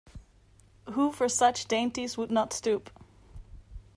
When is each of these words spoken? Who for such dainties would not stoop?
Who 0.93 1.11
for 1.11 1.29
such 1.29 1.67
dainties 1.67 2.17
would 2.17 2.31
not 2.31 2.53
stoop? 2.53 2.89